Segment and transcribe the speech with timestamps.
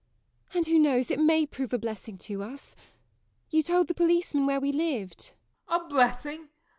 [0.55, 2.75] And who knows it may prove a blessing to us.
[3.51, 5.33] You told the policeman where we lived?
[5.69, 5.75] JOE.
[5.75, 6.49] A blessing!